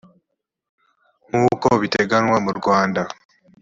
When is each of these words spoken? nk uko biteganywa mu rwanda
nk 1.29 1.37
uko 1.51 1.67
biteganywa 1.81 2.37
mu 2.45 2.51
rwanda 2.59 3.01